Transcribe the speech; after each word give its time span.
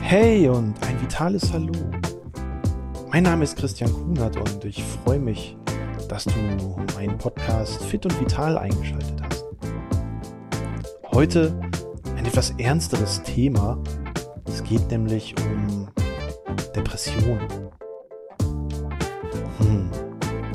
Hey 0.00 0.48
und 0.48 0.74
ein 0.86 1.00
vitales 1.00 1.52
Hallo. 1.52 1.72
Mein 3.10 3.22
Name 3.22 3.44
ist 3.44 3.56
Christian 3.56 3.92
Kunert 3.92 4.36
und 4.36 4.64
ich 4.64 4.82
freue 4.82 5.18
mich, 5.18 5.56
dass 6.08 6.24
du 6.24 6.32
meinen 6.96 7.16
Podcast 7.18 7.82
Fit 7.84 8.04
und 8.04 8.20
Vital 8.20 8.58
eingeschaltet 8.58 9.22
hast. 9.22 9.44
Heute 11.12 11.58
ein 12.16 12.26
etwas 12.26 12.50
ernsteres 12.58 13.22
Thema. 13.22 13.78
Es 14.46 14.62
geht 14.62 14.90
nämlich 14.90 15.34
um 15.40 15.88
Depression. 16.74 17.38
Hm, 19.58 19.90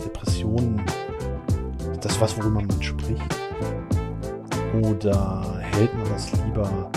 Depression, 0.05 0.82
ist 1.94 2.05
das 2.05 2.21
was, 2.21 2.38
worüber 2.38 2.62
man 2.62 2.82
spricht? 2.82 3.36
Oder 4.84 5.56
hält 5.78 5.94
man 5.94 6.09
das 6.09 6.32
lieber 6.44 6.91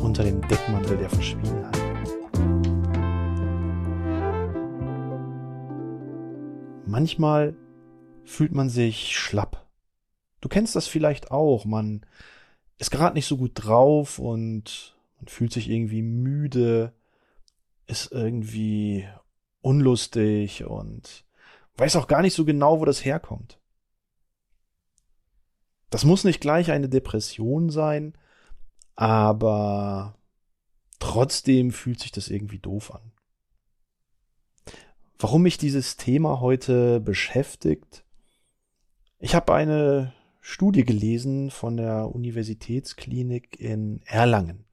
unter 0.00 0.22
dem 0.22 0.40
Deckmantel 0.46 0.96
der 0.98 1.10
Verschwiegenheit? 1.10 1.76
Manchmal 6.86 7.56
fühlt 8.24 8.52
man 8.52 8.68
sich 8.68 9.18
schlapp. 9.18 9.66
Du 10.40 10.48
kennst 10.48 10.76
das 10.76 10.86
vielleicht 10.86 11.32
auch. 11.32 11.64
Man 11.64 12.06
ist 12.78 12.92
gerade 12.92 13.14
nicht 13.14 13.26
so 13.26 13.36
gut 13.36 13.50
drauf 13.54 14.20
und 14.20 14.96
man 15.16 15.26
fühlt 15.26 15.52
sich 15.52 15.68
irgendwie 15.68 16.02
müde, 16.02 16.92
ist 17.88 18.12
irgendwie 18.12 19.08
unlustig 19.60 20.64
und 20.64 21.24
weiß 21.78 21.96
auch 21.96 22.06
gar 22.06 22.22
nicht 22.22 22.34
so 22.34 22.44
genau, 22.44 22.78
wo 22.78 22.84
das 22.84 23.04
herkommt. 23.04 23.58
Das 25.94 26.04
muss 26.04 26.24
nicht 26.24 26.40
gleich 26.40 26.72
eine 26.72 26.88
Depression 26.88 27.70
sein, 27.70 28.14
aber 28.96 30.18
trotzdem 30.98 31.70
fühlt 31.70 32.00
sich 32.00 32.10
das 32.10 32.30
irgendwie 32.30 32.58
doof 32.58 32.92
an. 32.92 33.12
Warum 35.20 35.42
mich 35.42 35.56
dieses 35.56 35.96
Thema 35.96 36.40
heute 36.40 36.98
beschäftigt? 36.98 38.04
Ich 39.20 39.36
habe 39.36 39.54
eine 39.54 40.12
Studie 40.40 40.82
gelesen 40.82 41.52
von 41.52 41.76
der 41.76 42.12
Universitätsklinik 42.12 43.60
in 43.60 44.02
Erlangen. 44.04 44.64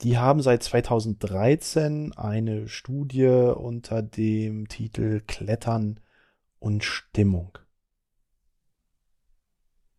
Die 0.00 0.18
haben 0.18 0.42
seit 0.42 0.64
2013 0.64 2.12
eine 2.14 2.66
Studie 2.66 3.52
unter 3.54 4.02
dem 4.02 4.66
Titel 4.66 5.22
Klettern 5.24 6.00
und 6.58 6.82
Stimmung. 6.82 7.56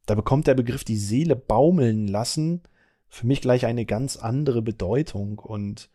Da 0.06 0.16
bekommt 0.16 0.48
der 0.48 0.54
Begriff 0.54 0.84
die 0.84 0.98
Seele 0.98 1.36
baumeln 1.36 2.08
lassen 2.08 2.62
für 3.08 3.28
mich 3.28 3.42
gleich 3.42 3.66
eine 3.66 3.86
ganz 3.86 4.18
andere 4.18 4.62
Bedeutung 4.62 5.40
und 5.40 5.90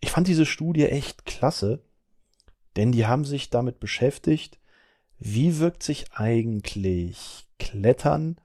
ich 0.00 0.10
fand 0.10 0.26
diese 0.26 0.46
Studie 0.46 0.86
echt 0.86 1.24
klasse, 1.24 1.82
denn 2.76 2.92
die 2.92 3.06
haben 3.06 3.24
sich 3.24 3.50
damit 3.50 3.80
beschäftigt, 3.80 4.58
wie 5.18 5.58
wirkt 5.58 5.82
sich 5.82 6.12
eigentlich 6.12 7.46
Klettern, 7.58 8.40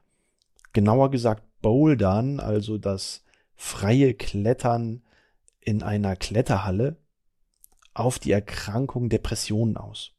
genauer 0.74 1.12
gesagt 1.12 1.44
Bouldern, 1.62 2.40
also 2.40 2.78
das 2.78 3.24
freie 3.56 4.14
Klettern 4.14 5.04
in 5.60 5.82
einer 5.82 6.16
Kletterhalle, 6.16 6.98
auf 7.94 8.20
die 8.20 8.32
Erkrankung 8.32 9.10
Depressionen 9.10 9.78
aus. 9.78 10.12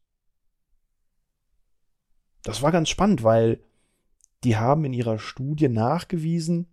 Das 2.43 2.63
war 2.63 2.73
ganz 2.73 2.89
spannend, 2.89 3.23
weil 3.23 3.61
die 4.45 4.57
haben 4.57 4.85
in 4.85 4.93
ihrer 4.93 5.19
Studie 5.19 5.69
nachgewiesen, 5.69 6.67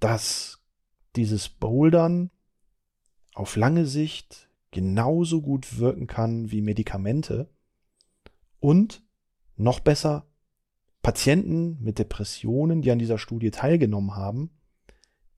dass 0.00 0.62
dieses 1.14 1.48
Bouldern 1.48 2.30
auf 3.34 3.56
lange 3.56 3.86
Sicht 3.86 4.48
genauso 4.70 5.42
gut 5.42 5.78
wirken 5.78 6.06
kann 6.06 6.50
wie 6.50 6.62
Medikamente 6.62 7.48
und 8.60 9.02
noch 9.56 9.80
besser, 9.80 10.26
Patienten 11.02 11.78
mit 11.80 11.98
Depressionen, 11.98 12.82
die 12.82 12.90
an 12.90 12.98
dieser 12.98 13.18
Studie 13.18 13.50
teilgenommen 13.50 14.16
haben, 14.16 14.50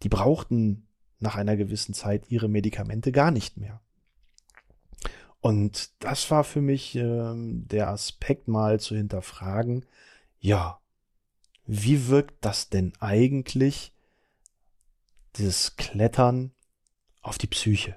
die 0.03 0.09
brauchten 0.09 0.87
nach 1.19 1.37
einer 1.37 1.57
gewissen 1.57 1.93
Zeit 1.93 2.31
ihre 2.31 2.49
Medikamente 2.49 3.13
gar 3.13 3.31
nicht 3.31 3.57
mehr. 3.57 3.81
Und 5.41 5.91
das 6.03 6.31
war 6.31 6.43
für 6.43 6.61
mich 6.61 6.97
äh, 6.97 7.33
der 7.35 7.91
Aspekt 7.91 8.49
mal 8.49 8.81
zu 8.81 8.97
hinterfragen, 8.97 9.85
ja, 10.41 10.81
wie 11.69 12.09
wirkt 12.09 12.45
das 12.47 12.71
denn 12.71 12.95
eigentlich, 12.99 13.93
dieses 15.37 15.77
Klettern 15.77 16.53
auf 17.21 17.37
die 17.37 17.47
Psyche? 17.47 17.95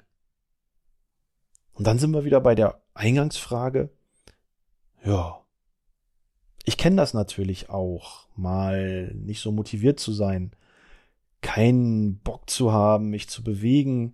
Und 1.71 1.87
dann 1.87 1.97
sind 1.97 2.11
wir 2.11 2.25
wieder 2.25 2.41
bei 2.41 2.53
der 2.53 2.83
Eingangsfrage. 2.93 3.89
Ja. 5.05 5.41
Ich 6.65 6.77
kenne 6.77 6.97
das 6.97 7.13
natürlich 7.13 7.69
auch, 7.69 8.27
mal 8.35 9.13
nicht 9.15 9.39
so 9.39 9.53
motiviert 9.53 10.01
zu 10.01 10.11
sein, 10.11 10.51
keinen 11.39 12.19
Bock 12.19 12.49
zu 12.49 12.73
haben, 12.73 13.09
mich 13.09 13.29
zu 13.29 13.41
bewegen, 13.41 14.11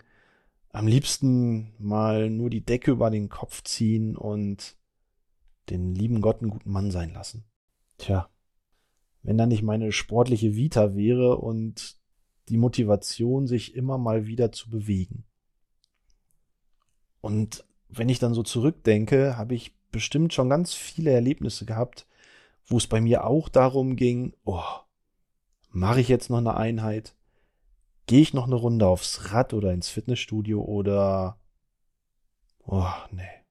am 0.70 0.86
liebsten 0.86 1.74
mal 1.80 2.30
nur 2.30 2.52
die 2.52 2.64
Decke 2.64 2.92
über 2.92 3.10
den 3.10 3.28
Kopf 3.28 3.64
ziehen 3.64 4.16
und 4.16 4.76
den 5.72 5.96
lieben 5.96 6.22
Gott 6.22 6.42
einen 6.42 6.52
guten 6.52 6.72
Mann 6.72 6.92
sein 6.92 7.12
lassen. 7.12 7.44
Tja, 7.98 8.30
wenn 9.28 9.38
da 9.38 9.46
nicht 9.46 9.62
meine 9.62 9.92
sportliche 9.92 10.56
Vita 10.56 10.96
wäre 10.96 11.38
und 11.38 11.98
die 12.48 12.56
Motivation, 12.56 13.46
sich 13.46 13.76
immer 13.76 13.98
mal 13.98 14.26
wieder 14.26 14.54
zu 14.54 14.70
bewegen. 14.70 15.26
Und 17.20 17.66
wenn 17.90 18.08
ich 18.08 18.20
dann 18.20 18.34
so 18.34 18.42
zurückdenke, 18.42 19.36
habe 19.38 19.54
ich 19.54 19.76
bestimmt 19.92 20.34
schon 20.34 20.50
ganz 20.50 20.74
viele 20.74 21.12
Erlebnisse 21.12 21.66
gehabt, 21.66 22.08
wo 22.68 22.78
es 22.78 22.88
bei 22.88 23.02
mir 23.02 23.26
auch 23.26 23.50
darum 23.50 23.98
ging, 23.98 24.34
oh, 24.46 24.64
mache 25.72 26.00
ich 26.00 26.08
jetzt 26.08 26.30
noch 26.30 26.38
eine 26.38 26.56
Einheit? 26.56 27.14
Gehe 28.06 28.22
ich 28.22 28.34
noch 28.34 28.46
eine 28.46 28.56
Runde 28.56 28.88
aufs 28.88 29.34
Rad 29.34 29.54
oder 29.54 29.74
ins 29.74 29.90
Fitnessstudio 29.90 30.62
oder 30.62 31.38
oh, 32.64 32.94
nee, 33.12 33.44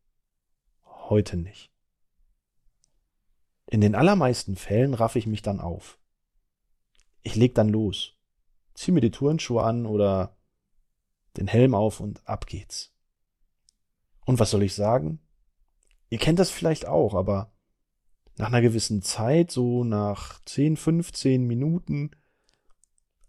heute 0.87 1.37
nicht. 1.37 1.76
In 3.67 3.81
den 3.81 3.95
allermeisten 3.95 4.57
Fällen 4.57 4.95
raff 4.95 5.17
ich 5.17 5.27
mich 5.27 5.43
dann 5.43 5.61
auf. 5.61 5.99
Ich 7.23 7.35
leg 7.35 7.55
dann 7.55 7.69
los, 7.69 8.15
zieh 8.75 8.93
mir 8.93 9.01
die 9.01 9.11
Turnschuhe 9.11 9.63
an 9.63 9.87
oder 9.87 10.37
den 11.37 11.49
Helm 11.49 11.75
auf 11.75 12.01
und 12.01 12.27
ab 12.29 12.47
geht's. 12.47 12.95
Und 14.25 14.39
was 14.39 14.51
soll 14.51 14.63
ich 14.63 14.75
sagen? 14.75 15.21
Ihr 16.09 16.19
kennt 16.19 16.39
das 16.39 16.51
vielleicht 16.51 16.87
auch, 16.87 17.15
aber 17.15 17.53
nach 18.37 18.49
einer 18.49 18.61
gewissen 18.61 19.03
Zeit, 19.03 19.51
so 19.51 19.83
nach 19.83 20.41
10, 20.45 20.77
15 20.77 21.47
Minuten, 21.47 22.11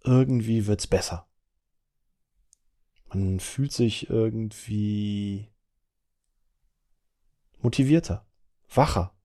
irgendwie 0.04 0.68
wird's 0.68 0.88
besser. 0.88 1.28
Man 3.10 3.40
fühlt 3.40 3.72
sich 3.72 4.10
irgendwie 4.10 5.50
motivierter, 7.60 8.28
wacher. 8.74 9.17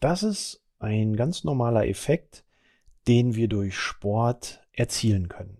Das 0.00 0.22
ist 0.22 0.62
ein 0.78 1.14
ganz 1.14 1.44
normaler 1.44 1.86
Effekt, 1.86 2.44
den 3.06 3.34
wir 3.34 3.48
durch 3.48 3.76
Sport 3.76 4.66
erzielen 4.72 5.28
können. 5.28 5.58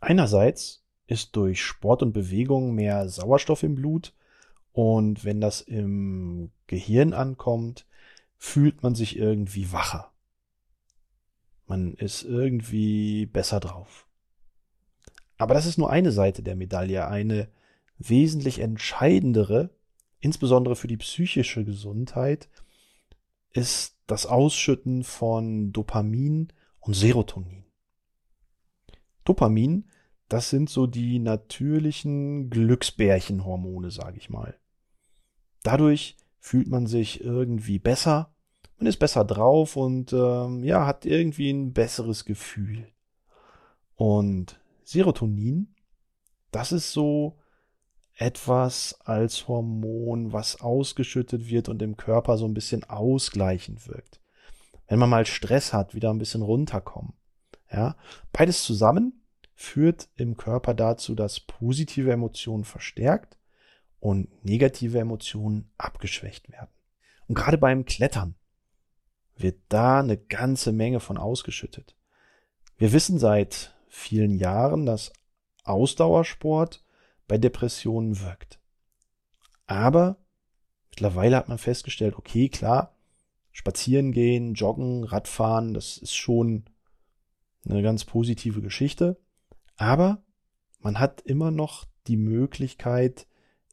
Einerseits 0.00 0.84
ist 1.06 1.34
durch 1.34 1.62
Sport 1.62 2.02
und 2.02 2.12
Bewegung 2.12 2.74
mehr 2.74 3.08
Sauerstoff 3.08 3.62
im 3.62 3.74
Blut 3.74 4.12
und 4.72 5.24
wenn 5.24 5.40
das 5.40 5.62
im 5.62 6.50
Gehirn 6.66 7.14
ankommt, 7.14 7.86
fühlt 8.36 8.82
man 8.82 8.94
sich 8.94 9.16
irgendwie 9.16 9.72
wacher. 9.72 10.12
Man 11.66 11.94
ist 11.94 12.22
irgendwie 12.22 13.26
besser 13.26 13.60
drauf. 13.60 14.06
Aber 15.38 15.54
das 15.54 15.66
ist 15.66 15.78
nur 15.78 15.90
eine 15.90 16.12
Seite 16.12 16.42
der 16.42 16.56
Medaille. 16.56 17.08
Eine 17.08 17.48
wesentlich 17.98 18.58
entscheidendere, 18.58 19.70
insbesondere 20.20 20.76
für 20.76 20.88
die 20.88 20.96
psychische 20.96 21.64
Gesundheit, 21.64 22.48
ist 23.56 23.96
das 24.06 24.26
Ausschütten 24.26 25.02
von 25.04 25.72
Dopamin 25.72 26.52
und 26.80 26.94
Serotonin. 26.94 27.64
Dopamin 29.24 29.86
das 30.28 30.50
sind 30.50 30.68
so 30.68 30.86
die 30.86 31.18
natürlichen 31.18 32.50
Glücksbärchenhormone, 32.50 33.90
sage 33.90 34.18
ich 34.18 34.28
mal. 34.28 34.58
Dadurch 35.62 36.16
fühlt 36.40 36.68
man 36.68 36.86
sich 36.86 37.22
irgendwie 37.22 37.78
besser, 37.78 38.34
man 38.78 38.86
ist 38.86 38.98
besser 38.98 39.24
drauf 39.24 39.76
und 39.76 40.12
ähm, 40.12 40.64
ja, 40.64 40.86
hat 40.86 41.06
irgendwie 41.06 41.50
ein 41.50 41.72
besseres 41.72 42.24
Gefühl. 42.24 42.88
Und 43.94 44.60
Serotonin, 44.84 45.74
das 46.50 46.72
ist 46.72 46.92
so 46.92 47.38
etwas 48.16 48.98
als 49.04 49.46
Hormon, 49.46 50.32
was 50.32 50.60
ausgeschüttet 50.60 51.48
wird 51.48 51.68
und 51.68 51.82
im 51.82 51.96
Körper 51.96 52.38
so 52.38 52.46
ein 52.46 52.54
bisschen 52.54 52.84
ausgleichend 52.84 53.86
wirkt. 53.88 54.20
Wenn 54.88 54.98
man 54.98 55.10
mal 55.10 55.26
Stress 55.26 55.72
hat, 55.72 55.94
wieder 55.94 56.10
ein 56.10 56.18
bisschen 56.18 56.42
runterkommen. 56.42 57.12
Ja, 57.70 57.96
beides 58.32 58.62
zusammen 58.62 59.20
führt 59.54 60.08
im 60.16 60.36
Körper 60.36 60.74
dazu, 60.74 61.14
dass 61.14 61.40
positive 61.40 62.12
Emotionen 62.12 62.64
verstärkt 62.64 63.36
und 64.00 64.28
negative 64.44 64.98
Emotionen 64.98 65.70
abgeschwächt 65.76 66.50
werden. 66.50 66.70
Und 67.26 67.34
gerade 67.34 67.58
beim 67.58 67.84
Klettern 67.84 68.34
wird 69.36 69.58
da 69.68 70.00
eine 70.00 70.16
ganze 70.16 70.72
Menge 70.72 71.00
von 71.00 71.18
ausgeschüttet. 71.18 71.96
Wir 72.78 72.92
wissen 72.92 73.18
seit 73.18 73.74
vielen 73.88 74.36
Jahren, 74.36 74.86
dass 74.86 75.12
Ausdauersport 75.64 76.84
bei 77.26 77.38
Depressionen 77.38 78.20
wirkt. 78.20 78.60
Aber 79.66 80.18
mittlerweile 80.90 81.36
hat 81.36 81.48
man 81.48 81.58
festgestellt, 81.58 82.16
okay, 82.16 82.48
klar, 82.48 82.94
spazieren 83.52 84.12
gehen, 84.12 84.54
joggen, 84.54 85.04
Radfahren, 85.04 85.74
das 85.74 85.98
ist 85.98 86.14
schon 86.14 86.64
eine 87.68 87.82
ganz 87.82 88.04
positive 88.04 88.62
Geschichte. 88.62 89.18
Aber 89.76 90.22
man 90.78 90.98
hat 90.98 91.22
immer 91.22 91.50
noch 91.50 91.84
die 92.06 92.16
Möglichkeit, 92.16 93.26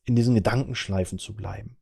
in 0.05 0.15
diesen 0.15 0.35
Gedankenschleifen 0.35 1.19
zu 1.19 1.33
bleiben. 1.33 1.77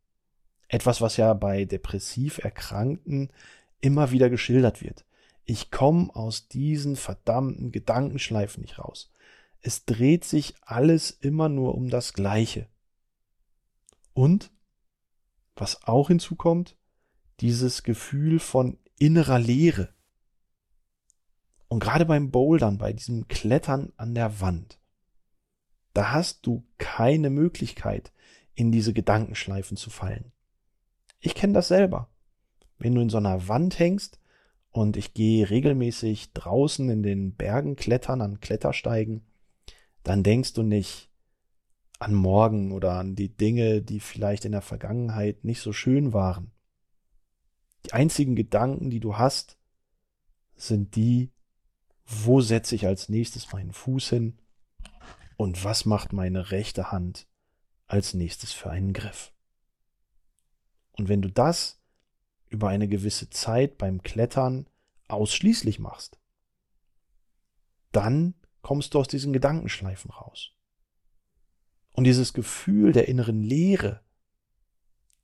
Etwas, 0.67 1.01
was 1.01 1.17
ja 1.17 1.33
bei 1.33 1.65
depressiv 1.65 2.39
Erkrankten 2.39 3.31
immer 3.79 4.11
wieder 4.11 4.29
geschildert 4.29 4.81
wird. 4.81 5.05
Ich 5.43 5.71
komme 5.71 6.15
aus 6.15 6.47
diesen 6.47 6.95
verdammten 6.95 7.71
Gedankenschleifen 7.71 8.61
nicht 8.61 8.79
raus. 8.79 9.11
Es 9.61 9.85
dreht 9.85 10.25
sich 10.25 10.55
alles 10.61 11.11
immer 11.11 11.47
nur 11.47 11.75
um 11.75 11.89
das 11.89 12.13
Gleiche. 12.13 12.67
Und, 14.13 14.51
was 15.55 15.83
auch 15.83 16.07
hinzukommt, 16.07 16.75
dieses 17.39 17.83
Gefühl 17.83 18.39
von 18.39 18.79
innerer 18.97 19.39
Leere. 19.39 19.93
Und 21.67 21.79
gerade 21.79 22.05
beim 22.05 22.31
Bouldern, 22.31 22.77
bei 22.77 22.91
diesem 22.91 23.27
Klettern 23.27 23.93
an 23.97 24.13
der 24.15 24.41
Wand, 24.41 24.79
da 25.93 26.11
hast 26.11 26.45
du 26.45 26.63
keine 26.77 27.29
Möglichkeit, 27.29 28.11
in 28.55 28.71
diese 28.71 28.93
Gedankenschleifen 28.93 29.77
zu 29.77 29.89
fallen. 29.89 30.31
Ich 31.19 31.35
kenne 31.35 31.53
das 31.53 31.67
selber. 31.67 32.09
Wenn 32.77 32.95
du 32.95 33.01
in 33.01 33.09
so 33.09 33.17
einer 33.17 33.47
Wand 33.47 33.77
hängst 33.79 34.19
und 34.71 34.97
ich 34.97 35.13
gehe 35.13 35.49
regelmäßig 35.49 36.33
draußen 36.33 36.89
in 36.89 37.03
den 37.03 37.35
Bergen 37.35 37.75
klettern, 37.75 38.21
an 38.21 38.39
Klettersteigen, 38.39 39.23
dann 40.03 40.23
denkst 40.23 40.53
du 40.53 40.63
nicht 40.63 41.09
an 41.99 42.13
morgen 42.13 42.71
oder 42.71 42.93
an 42.93 43.15
die 43.15 43.29
Dinge, 43.29 43.81
die 43.81 43.99
vielleicht 43.99 44.45
in 44.45 44.51
der 44.51 44.61
Vergangenheit 44.61 45.43
nicht 45.43 45.61
so 45.61 45.71
schön 45.71 46.13
waren. 46.13 46.51
Die 47.85 47.93
einzigen 47.93 48.35
Gedanken, 48.35 48.89
die 48.89 48.99
du 48.99 49.17
hast, 49.17 49.57
sind 50.55 50.95
die, 50.95 51.31
wo 52.05 52.41
setze 52.41 52.75
ich 52.75 52.85
als 52.87 53.09
nächstes 53.09 53.51
meinen 53.51 53.71
Fuß 53.71 54.09
hin 54.09 54.39
und 55.37 55.63
was 55.63 55.85
macht 55.85 56.13
meine 56.13 56.51
rechte 56.51 56.91
Hand 56.91 57.27
als 57.87 58.13
nächstes 58.13 58.53
für 58.53 58.69
einen 58.69 58.93
Griff. 58.93 59.33
Und 60.97 61.09
wenn 61.09 61.21
du 61.21 61.29
das 61.29 61.79
über 62.47 62.69
eine 62.69 62.87
gewisse 62.87 63.29
Zeit 63.29 63.77
beim 63.77 64.01
Klettern 64.03 64.67
ausschließlich 65.07 65.79
machst, 65.79 66.19
dann 67.91 68.33
kommst 68.61 68.93
du 68.93 68.99
aus 68.99 69.07
diesen 69.07 69.33
Gedankenschleifen 69.33 70.11
raus. 70.11 70.51
Und 71.93 72.05
dieses 72.05 72.33
Gefühl 72.33 72.91
der 72.91 73.07
inneren 73.07 73.41
Leere, 73.41 74.01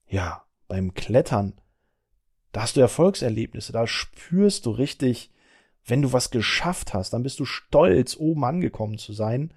ja, 0.07 0.43
beim 0.67 0.93
Klettern, 0.93 1.53
da 2.51 2.61
hast 2.61 2.75
du 2.75 2.81
Erfolgserlebnisse, 2.81 3.71
da 3.71 3.87
spürst 3.87 4.65
du 4.65 4.71
richtig, 4.71 5.31
wenn 5.85 6.01
du 6.01 6.11
was 6.11 6.31
geschafft 6.31 6.93
hast, 6.93 7.11
dann 7.11 7.23
bist 7.23 7.39
du 7.39 7.45
stolz, 7.45 8.17
oben 8.17 8.43
angekommen 8.43 8.97
zu 8.97 9.13
sein. 9.13 9.53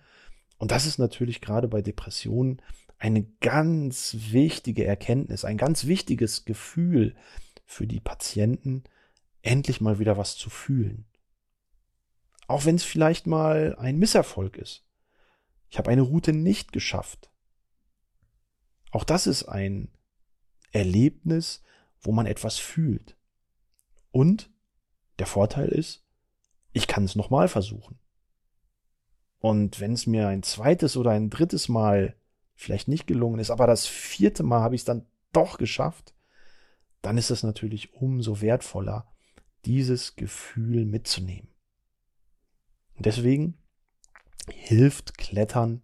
Und 0.59 0.71
das 0.71 0.87
ist 0.87 0.99
natürlich 0.99 1.41
gerade 1.41 1.67
bei 1.67 1.83
Depressionen 1.83 2.63
eine 2.99 3.25
ganz 3.41 4.17
wichtige 4.31 4.85
Erkenntnis, 4.85 5.45
ein 5.45 5.57
ganz 5.57 5.87
wichtiges 5.87 6.45
Gefühl 6.45 7.17
für 7.65 7.87
die 7.87 8.01
Patienten, 8.01 8.85
endlich 9.43 9.81
mal 9.81 9.99
wieder 9.99 10.19
was 10.19 10.37
zu 10.37 10.51
fühlen. 10.51 11.07
Auch 12.51 12.65
wenn 12.65 12.75
es 12.75 12.83
vielleicht 12.83 13.29
mal 13.29 13.77
ein 13.77 13.97
Misserfolg 13.97 14.57
ist. 14.57 14.85
Ich 15.71 15.79
habe 15.79 15.89
eine 15.89 16.03
Route 16.03 16.33
nicht 16.33 16.73
geschafft. 16.73 17.31
Auch 18.91 19.05
das 19.05 19.29
ist 19.29 19.45
ein 19.45 19.89
Erlebnis, 20.73 21.63
wo 22.01 22.11
man 22.11 22.27
etwas 22.27 22.59
fühlt. 22.59 23.17
Und 24.11 24.51
der 25.21 25.29
Vorteil 25.29 25.69
ist, 25.69 26.05
ich 26.73 26.89
kann 26.89 27.05
es 27.05 27.15
nochmal 27.15 27.47
versuchen. 27.47 28.01
Und 29.39 29.79
wenn 29.79 29.93
es 29.93 30.09
mir 30.09 30.27
ein 30.27 30.43
zweites 30.43 30.97
oder 30.97 31.13
ein 31.13 31.31
drittes 31.31 31.69
Mal 31.69 32.17
vielleicht 32.57 32.89
nicht 32.89 33.07
gelungen 33.07 33.39
ist, 33.39 33.53
aber 33.53 33.69
das 33.69 33.87
vierte 33.87 34.43
Mal 34.43 34.61
habe 34.61 34.75
ich 34.75 34.81
es 34.81 34.87
dann 34.87 35.07
doch 35.33 35.57
geschafft, 35.57 36.17
dann 37.01 37.17
ist 37.17 37.31
es 37.31 37.45
natürlich 37.45 37.95
umso 37.95 38.41
wertvoller, 38.41 39.07
dieses 39.65 40.17
Gefühl 40.17 40.85
mitzunehmen. 40.85 41.50
Deswegen 43.01 43.55
hilft 44.53 45.17
Klettern 45.17 45.83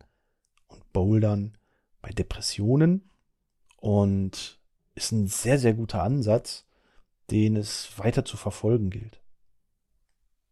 und 0.68 0.92
Bouldern 0.92 1.56
bei 2.02 2.10
Depressionen 2.10 3.10
und 3.78 4.60
ist 4.94 5.12
ein 5.12 5.26
sehr, 5.26 5.58
sehr 5.58 5.72
guter 5.72 6.02
Ansatz, 6.02 6.66
den 7.30 7.56
es 7.56 7.98
weiter 7.98 8.26
zu 8.26 8.36
verfolgen 8.36 8.90
gilt. 8.90 9.22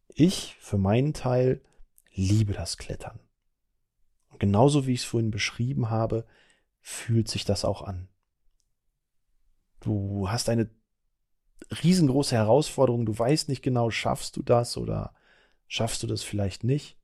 Ich 0.09 0.55
für 0.59 0.79
meinen 0.79 1.13
Teil 1.13 1.61
liebe 2.13 2.53
das 2.53 2.77
Klettern. 2.77 3.19
Und 4.29 4.39
genauso 4.39 4.87
wie 4.87 4.93
ich 4.93 5.01
es 5.01 5.05
vorhin 5.05 5.29
beschrieben 5.29 5.91
habe, 5.91 6.25
fühlt 6.81 7.27
sich 7.27 7.45
das 7.45 7.63
auch 7.63 7.83
an. 7.83 8.07
Du 9.81 10.29
hast 10.31 10.49
eine 10.49 10.69
riesengroße 11.83 12.35
Herausforderung, 12.35 13.05
du 13.05 13.17
weißt 13.17 13.49
nicht 13.49 13.61
genau, 13.61 13.91
schaffst 13.91 14.35
du 14.35 14.41
das 14.41 14.77
oder 14.77 15.13
schaffst 15.67 16.03
du 16.03 16.07
das 16.07 16.23
vielleicht 16.23 16.63
nicht. 16.63 16.97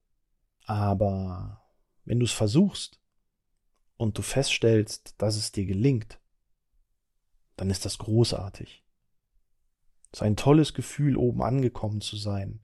Aber 0.65 1.61
wenn 2.05 2.19
du 2.19 2.25
es 2.25 2.31
versuchst 2.31 2.99
und 3.97 4.17
du 4.17 4.21
feststellst, 4.21 5.15
dass 5.17 5.35
es 5.35 5.51
dir 5.51 5.65
gelingt, 5.65 6.19
dann 7.57 7.69
ist 7.69 7.85
das 7.85 7.97
großartig. 7.97 8.83
Es 10.11 10.19
ist 10.19 10.23
ein 10.23 10.35
tolles 10.35 10.73
Gefühl, 10.73 11.15
oben 11.15 11.41
angekommen 11.41 12.01
zu 12.01 12.17
sein, 12.17 12.61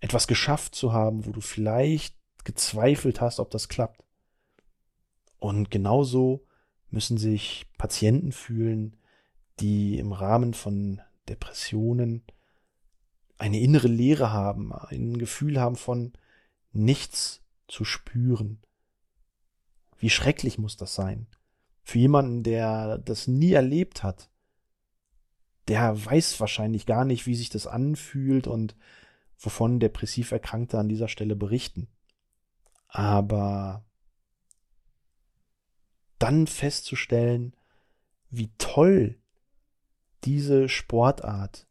etwas 0.00 0.26
geschafft 0.26 0.74
zu 0.74 0.92
haben, 0.92 1.26
wo 1.26 1.30
du 1.30 1.40
vielleicht 1.40 2.16
gezweifelt 2.44 3.20
hast, 3.20 3.40
ob 3.40 3.50
das 3.50 3.68
klappt. 3.68 4.04
Und 5.38 5.70
genauso 5.70 6.46
müssen 6.90 7.18
sich 7.18 7.66
Patienten 7.78 8.32
fühlen, 8.32 8.96
die 9.60 9.98
im 9.98 10.12
Rahmen 10.12 10.54
von 10.54 11.00
Depressionen 11.28 12.24
eine 13.38 13.60
innere 13.60 13.88
Leere 13.88 14.32
haben, 14.32 14.72
ein 14.72 15.18
Gefühl 15.18 15.60
haben 15.60 15.76
von 15.76 16.12
nichts 16.72 17.42
zu 17.68 17.84
spüren. 17.84 18.60
Wie 19.98 20.10
schrecklich 20.10 20.58
muss 20.58 20.76
das 20.76 20.94
sein? 20.94 21.26
Für 21.82 21.98
jemanden, 21.98 22.42
der 22.42 22.98
das 22.98 23.26
nie 23.26 23.52
erlebt 23.52 24.02
hat, 24.02 24.30
der 25.68 26.04
weiß 26.04 26.38
wahrscheinlich 26.40 26.86
gar 26.86 27.04
nicht, 27.04 27.26
wie 27.26 27.34
sich 27.34 27.48
das 27.48 27.66
anfühlt 27.66 28.46
und 28.46 28.76
wovon 29.38 29.80
depressiv 29.80 30.32
Erkrankte 30.32 30.78
an 30.78 30.88
dieser 30.88 31.08
Stelle 31.08 31.36
berichten. 31.36 31.88
Aber 32.88 33.84
dann 36.18 36.46
festzustellen, 36.46 37.54
wie 38.30 38.50
toll 38.58 39.18
diese 40.24 40.68
Sportart 40.68 41.65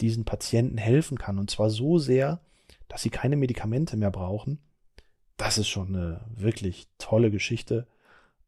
diesen 0.00 0.24
Patienten 0.24 0.78
helfen 0.78 1.18
kann. 1.18 1.38
Und 1.38 1.50
zwar 1.50 1.70
so 1.70 1.98
sehr, 1.98 2.40
dass 2.88 3.02
sie 3.02 3.10
keine 3.10 3.36
Medikamente 3.36 3.96
mehr 3.96 4.10
brauchen. 4.10 4.58
Das 5.36 5.58
ist 5.58 5.68
schon 5.68 5.88
eine 5.88 6.20
wirklich 6.28 6.88
tolle 6.98 7.30
Geschichte. 7.30 7.86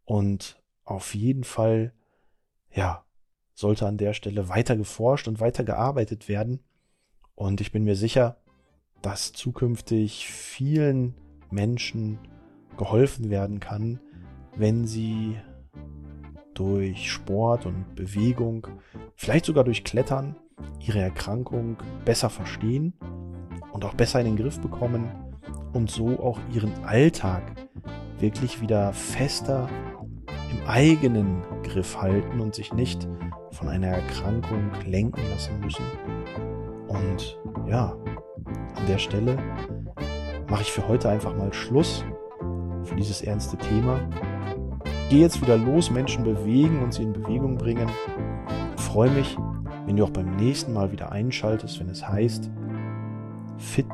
Und 0.04 0.62
auf 0.84 1.14
jeden 1.14 1.44
Fall, 1.44 1.92
ja, 2.70 3.04
sollte 3.54 3.86
an 3.86 3.96
der 3.96 4.12
Stelle 4.12 4.48
weiter 4.48 4.76
geforscht 4.76 5.28
und 5.28 5.40
weiter 5.40 5.64
gearbeitet 5.64 6.28
werden. 6.28 6.60
Und 7.34 7.60
ich 7.60 7.72
bin 7.72 7.84
mir 7.84 7.96
sicher, 7.96 8.36
dass 9.02 9.32
zukünftig 9.32 10.26
vielen 10.26 11.14
Menschen 11.50 12.18
geholfen 12.76 13.30
werden 13.30 13.60
kann, 13.60 14.00
wenn 14.56 14.86
sie 14.86 15.36
durch 16.54 17.10
Sport 17.10 17.66
und 17.66 17.94
Bewegung, 17.94 18.66
vielleicht 19.14 19.44
sogar 19.44 19.64
durch 19.64 19.84
Klettern, 19.84 20.36
ihre 20.80 21.00
Erkrankung 21.00 21.76
besser 22.04 22.30
verstehen 22.30 22.94
und 23.72 23.84
auch 23.84 23.94
besser 23.94 24.20
in 24.20 24.26
den 24.26 24.36
Griff 24.36 24.60
bekommen 24.60 25.08
und 25.72 25.90
so 25.90 26.18
auch 26.20 26.38
ihren 26.52 26.72
Alltag 26.84 27.42
wirklich 28.18 28.60
wieder 28.60 28.92
fester 28.92 29.68
im 30.50 30.68
eigenen 30.68 31.42
Griff 31.62 32.00
halten 32.00 32.40
und 32.40 32.54
sich 32.54 32.72
nicht 32.72 33.06
von 33.50 33.68
einer 33.68 33.88
Erkrankung 33.88 34.70
lenken 34.86 35.22
lassen 35.30 35.60
müssen. 35.60 35.84
Und 36.88 37.38
ja, 37.68 37.96
an 38.74 38.86
der 38.86 38.98
Stelle 38.98 39.36
mache 40.48 40.62
ich 40.62 40.72
für 40.72 40.86
heute 40.86 41.08
einfach 41.08 41.36
mal 41.36 41.52
Schluss 41.52 42.04
für 42.84 42.96
dieses 42.96 43.22
ernste 43.22 43.56
Thema. 43.56 44.00
Gehe 45.10 45.20
jetzt 45.20 45.40
wieder 45.40 45.56
los, 45.56 45.90
Menschen 45.90 46.24
bewegen 46.24 46.82
und 46.82 46.94
sie 46.94 47.02
in 47.02 47.12
Bewegung 47.12 47.56
bringen. 47.56 47.88
Freue 48.76 49.10
mich, 49.10 49.36
wenn 49.86 49.96
du 49.96 50.04
auch 50.04 50.10
beim 50.10 50.36
nächsten 50.36 50.72
Mal 50.72 50.92
wieder 50.92 51.12
einschaltest, 51.12 51.80
wenn 51.80 51.88
es 51.88 52.06
heißt 52.06 52.50
Fit 53.56 53.86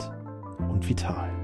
und 0.71 0.89
Vital. 0.89 1.42